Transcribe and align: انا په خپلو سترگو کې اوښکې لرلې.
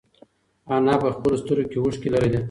انا 0.77 0.95
په 1.01 1.09
خپلو 1.15 1.35
سترگو 1.41 1.69
کې 1.71 1.77
اوښکې 1.81 2.09
لرلې. 2.13 2.39